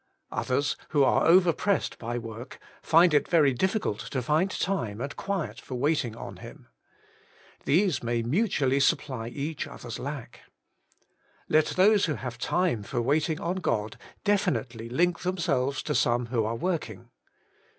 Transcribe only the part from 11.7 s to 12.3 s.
those who